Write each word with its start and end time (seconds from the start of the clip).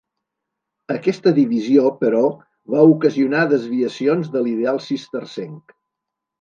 Aquesta 0.93 1.33
divisió, 1.39 1.83
però, 1.99 2.23
va 2.77 2.87
ocasionar 2.95 3.45
desviacions 3.55 4.35
de 4.37 4.45
l'ideal 4.49 4.85
cistercenc. 4.91 5.81